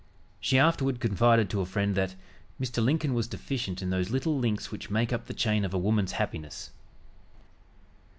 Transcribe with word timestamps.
She 0.39 0.57
afterward 0.57 0.99
confided 0.99 1.47
to 1.51 1.61
a 1.61 1.65
friend 1.67 1.93
that 1.93 2.15
"Mr. 2.59 2.83
Lincoln 2.83 3.13
was 3.13 3.27
deficient 3.27 3.83
in 3.83 3.91
those 3.91 4.09
little 4.09 4.35
links 4.35 4.71
which 4.71 4.89
make 4.89 5.13
up 5.13 5.27
the 5.27 5.33
chain 5.35 5.63
of 5.63 5.75
a 5.75 5.77
woman's 5.77 6.13
happiness." 6.13 6.71